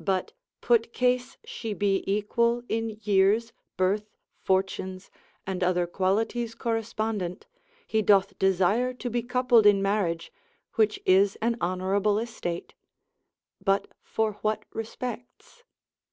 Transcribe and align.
But 0.00 0.32
put 0.60 0.92
case 0.92 1.36
she 1.44 1.74
be 1.74 2.02
equal 2.04 2.64
in 2.68 2.98
years, 3.04 3.52
birth, 3.76 4.10
fortunes, 4.40 5.12
and 5.46 5.62
other 5.62 5.86
qualities 5.86 6.56
correspondent, 6.56 7.46
he 7.86 8.02
doth 8.02 8.36
desire 8.40 8.92
to 8.94 9.08
be 9.08 9.22
coupled 9.22 9.66
in 9.66 9.80
marriage, 9.80 10.32
which 10.74 10.98
is 11.06 11.38
an 11.40 11.56
honourable 11.62 12.18
estate, 12.18 12.74
but 13.62 13.86
for 14.02 14.32
what 14.42 14.64
respects? 14.72 15.62